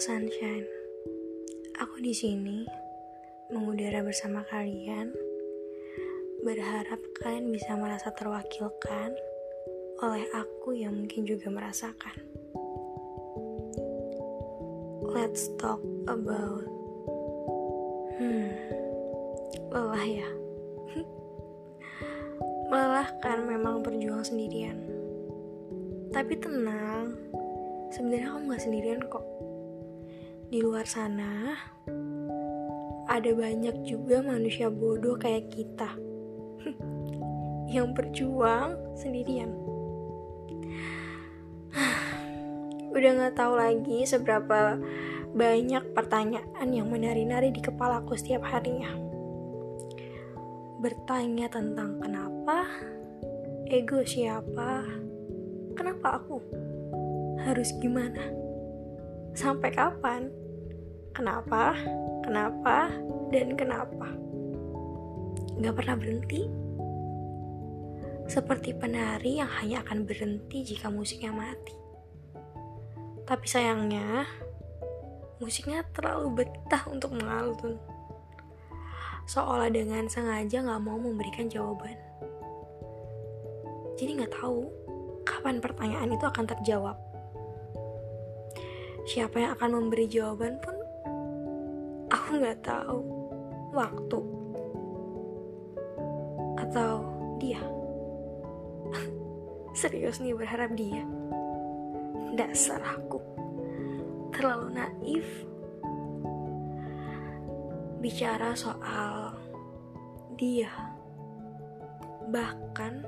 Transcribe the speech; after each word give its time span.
sunshine. 0.00 0.64
Aku 1.76 2.00
di 2.00 2.16
sini 2.16 2.64
mengudara 3.52 4.00
bersama 4.00 4.40
kalian. 4.48 5.12
Berharap 6.40 6.96
kalian 7.20 7.52
bisa 7.52 7.76
merasa 7.76 8.08
terwakilkan 8.16 9.12
oleh 10.00 10.24
aku 10.32 10.72
yang 10.72 10.96
mungkin 10.96 11.28
juga 11.28 11.52
merasakan. 11.52 12.16
Let's 15.12 15.52
talk 15.60 15.84
about 16.08 16.64
hmm 18.16 18.56
lelah 19.68 20.06
ya. 20.08 20.30
Melelahkan 22.72 23.38
memang 23.44 23.84
berjuang 23.84 24.24
sendirian. 24.24 24.80
Tapi 26.08 26.40
tenang, 26.40 27.20
sebenarnya 27.92 28.32
kamu 28.32 28.48
gak 28.48 28.64
sendirian 28.64 29.04
kok. 29.04 29.49
Di 30.50 30.58
luar 30.58 30.82
sana, 30.82 31.54
ada 33.06 33.30
banyak 33.30 33.86
juga 33.86 34.18
manusia 34.18 34.66
bodoh 34.66 35.14
kayak 35.14 35.46
kita 35.46 35.94
yang 37.78 37.94
berjuang 37.94 38.74
sendirian. 38.98 39.54
Udah 42.98 43.10
gak 43.14 43.38
tahu 43.38 43.54
lagi 43.62 44.02
seberapa 44.02 44.74
banyak 45.38 45.94
pertanyaan 45.94 46.66
yang 46.74 46.90
menari-nari 46.90 47.54
di 47.54 47.62
kepalaku 47.62 48.18
setiap 48.18 48.42
harinya. 48.50 48.90
Bertanya 50.82 51.46
tentang 51.46 52.02
kenapa, 52.02 52.66
ego 53.70 54.02
siapa, 54.02 54.82
kenapa 55.78 56.18
aku, 56.18 56.42
harus 57.38 57.70
gimana, 57.78 58.49
sampai 59.34 59.70
kapan, 59.70 60.30
kenapa, 61.14 61.74
kenapa, 62.24 62.90
dan 63.30 63.54
kenapa. 63.54 64.08
Gak 65.60 65.74
pernah 65.76 65.96
berhenti. 65.98 66.48
Seperti 68.30 68.70
penari 68.78 69.42
yang 69.42 69.50
hanya 69.58 69.82
akan 69.82 70.06
berhenti 70.06 70.62
jika 70.62 70.86
musiknya 70.86 71.34
mati. 71.34 71.74
Tapi 73.26 73.46
sayangnya, 73.46 74.26
musiknya 75.42 75.82
terlalu 75.90 76.42
betah 76.42 76.86
untuk 76.90 77.14
mengalun. 77.14 77.78
Seolah 79.26 79.70
dengan 79.70 80.06
sengaja 80.06 80.62
gak 80.62 80.82
mau 80.82 80.98
memberikan 80.98 81.46
jawaban. 81.50 81.98
Jadi 83.98 84.24
gak 84.24 84.34
tahu 84.34 84.66
kapan 85.26 85.60
pertanyaan 85.60 86.10
itu 86.14 86.24
akan 86.24 86.46
terjawab. 86.48 87.09
Siapa 89.10 89.42
yang 89.42 89.58
akan 89.58 89.70
memberi 89.74 90.06
jawaban 90.06 90.54
pun 90.62 90.78
aku 92.14 92.38
gak 92.38 92.62
tahu. 92.62 93.02
Waktu 93.74 94.20
atau 96.62 97.02
dia. 97.42 97.58
Serius 99.82 100.22
nih 100.22 100.38
berharap 100.38 100.78
dia. 100.78 101.02
Dasar 102.38 102.78
aku 102.86 103.18
terlalu 104.30 104.78
naif 104.78 105.26
bicara 107.98 108.54
soal 108.54 109.34
dia 110.38 110.70
bahkan 112.30 113.02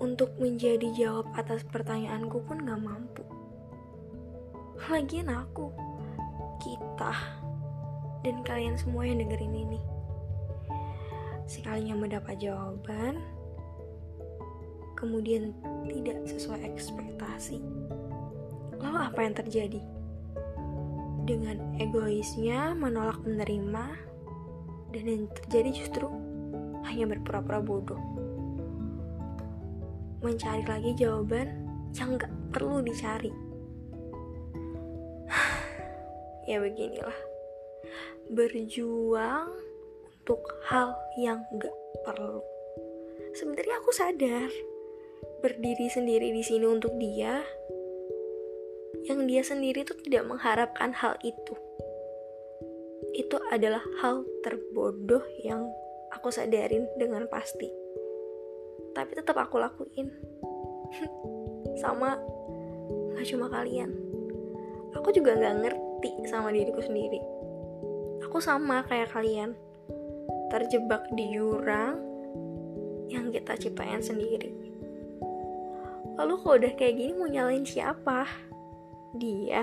untuk 0.00 0.32
menjadi 0.40 0.88
jawab 0.96 1.28
atas 1.36 1.60
pertanyaanku 1.68 2.40
pun 2.48 2.64
gak 2.64 2.80
mampu 2.80 3.33
lagian 4.92 5.32
aku 5.32 5.72
kita 6.60 7.16
dan 8.20 8.36
kalian 8.44 8.76
semua 8.76 9.08
yang 9.08 9.16
dengerin 9.16 9.64
ini. 9.64 9.80
Sekalinya 11.48 11.96
mendapat 11.96 12.36
jawaban 12.36 13.16
kemudian 14.92 15.56
tidak 15.88 16.20
sesuai 16.28 16.68
ekspektasi. 16.68 17.64
Lalu 18.80 18.98
apa 19.00 19.20
yang 19.24 19.34
terjadi? 19.36 19.80
Dengan 21.24 21.80
egoisnya 21.80 22.76
menolak 22.76 23.24
menerima 23.24 23.84
dan 24.92 25.04
yang 25.08 25.24
terjadi 25.32 25.80
justru 25.80 26.08
hanya 26.84 27.08
berpura-pura 27.08 27.64
bodoh. 27.64 28.00
Mencari 30.20 30.64
lagi 30.68 30.92
jawaban 30.92 31.64
yang 31.96 32.20
gak 32.20 32.32
perlu 32.52 32.84
dicari 32.84 33.43
ya 36.48 36.60
beginilah 36.60 37.18
berjuang 38.32 39.52
untuk 40.08 40.40
hal 40.68 40.96
yang 41.20 41.44
gak 41.60 41.76
perlu 42.08 42.40
sebenarnya 43.36 43.76
aku 43.82 43.90
sadar 43.92 44.50
berdiri 45.44 45.92
sendiri 45.92 46.32
di 46.32 46.40
sini 46.40 46.64
untuk 46.64 46.96
dia 46.96 47.44
yang 49.04 49.28
dia 49.28 49.44
sendiri 49.44 49.84
tuh 49.84 50.00
tidak 50.00 50.24
mengharapkan 50.24 50.96
hal 50.96 51.12
itu. 51.20 51.54
Itu 53.12 53.36
adalah 53.52 53.84
hal 54.00 54.24
terbodoh 54.40 55.20
yang 55.44 55.68
aku 56.08 56.32
sadarin 56.32 56.88
dengan 56.96 57.28
pasti. 57.28 57.68
Tapi 58.96 59.12
tetap 59.12 59.36
aku 59.36 59.60
lakuin. 59.60 60.08
sama 61.82 62.16
gak 63.12 63.28
cuma 63.28 63.52
kalian. 63.52 63.92
Aku 64.96 65.12
juga 65.12 65.36
gak 65.36 65.56
ngerti 65.60 65.93
sama 66.28 66.52
diriku 66.52 66.80
sendiri. 66.84 67.20
Aku 68.28 68.40
sama 68.42 68.84
kayak 68.88 69.12
kalian. 69.12 69.56
Terjebak 70.52 71.08
di 71.16 71.34
jurang 71.34 71.98
yang 73.08 73.32
kita 73.32 73.56
ciptain 73.56 74.00
sendiri. 74.04 74.52
Lalu 76.14 76.34
kalau 76.40 76.56
udah 76.62 76.72
kayak 76.78 76.94
gini 76.94 77.12
mau 77.16 77.26
nyalain 77.26 77.66
siapa? 77.66 78.26
dia 79.14 79.62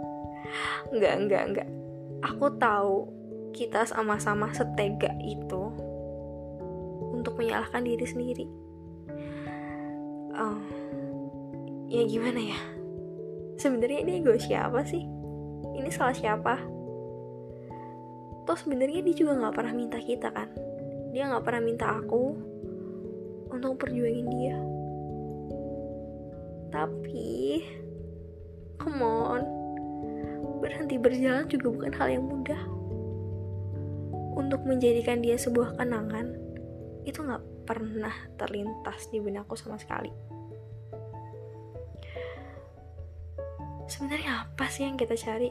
enggak 0.92 1.14
enggak 1.16 1.42
enggak 1.48 1.68
aku 2.20 2.46
tahu 2.60 3.08
kita 3.56 3.88
sama-sama 3.88 4.52
setega 4.52 5.10
itu 5.24 5.62
untuk 7.16 7.40
menyalahkan 7.40 7.82
diri 7.82 8.06
sendiri 8.06 8.46
oh, 10.36 10.60
ya 11.88 12.04
gimana 12.04 12.40
ya 12.40 12.60
sebenarnya 13.56 14.04
ini 14.04 14.12
ego 14.20 14.36
siapa 14.36 14.84
sih 14.84 15.04
ini 15.76 15.90
salah 15.92 16.16
siapa 16.16 16.56
toh 18.48 18.58
sebenarnya 18.58 19.04
dia 19.04 19.14
juga 19.14 19.38
nggak 19.38 19.54
pernah 19.54 19.74
minta 19.74 19.98
kita 20.00 20.28
kan 20.32 20.48
dia 21.10 21.26
nggak 21.30 21.44
pernah 21.44 21.62
minta 21.62 21.86
aku 21.98 22.24
untuk 23.50 23.78
perjuangin 23.78 24.28
dia 24.30 24.56
tapi 26.70 27.62
Come 28.80 29.04
on. 29.04 29.42
Berhenti 30.64 30.96
berjalan 30.96 31.44
juga 31.52 31.68
bukan 31.68 31.92
hal 32.00 32.08
yang 32.16 32.24
mudah. 32.24 32.62
Untuk 34.40 34.64
menjadikan 34.64 35.20
dia 35.20 35.36
sebuah 35.36 35.76
kenangan, 35.76 36.32
itu 37.04 37.20
gak 37.20 37.44
pernah 37.68 38.12
terlintas 38.40 39.12
di 39.12 39.20
benakku 39.20 39.52
sama 39.52 39.76
sekali. 39.76 40.08
Sebenarnya 43.90 44.46
apa 44.46 44.70
sih 44.70 44.86
yang 44.86 44.94
kita 44.94 45.18
cari? 45.18 45.50